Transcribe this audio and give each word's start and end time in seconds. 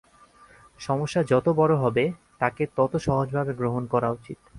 সমস্যা 0.79 1.21
যত 1.23 1.45
বড় 1.51 1.73
হবে, 1.75 2.03
তাকে 2.39 2.63
তাত 2.75 2.91
সহজভাবে 2.97 3.51
গ্রহণ 3.53 3.83
করা 3.85 4.09
উচিত। 4.09 4.37